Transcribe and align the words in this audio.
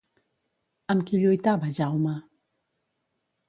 Amb 0.93 1.05
qui 1.11 1.21
lluitava 1.25 1.71
Jaume? 1.81 2.17